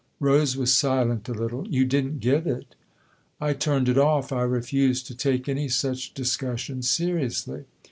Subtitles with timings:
[0.29, 2.73] ''Rose was silent a little." You didn't give it?
[2.93, 3.17] '*"
[3.49, 7.65] I turned it off I refused to take any such discussion seriously.